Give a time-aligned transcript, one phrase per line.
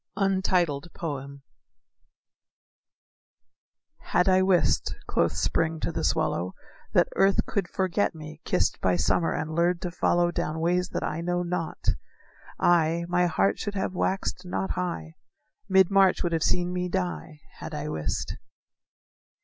[3.99, 6.55] _"Had I wist," quoth Spring to the swallow,
[6.93, 11.03] "That earth could forget me, kissed By summer, and lured to follow Down ways that
[11.03, 11.89] I know not,
[12.59, 15.17] I, My heart should have waxed not high,
[15.69, 18.37] Mid March would have seen me die, Had I wist."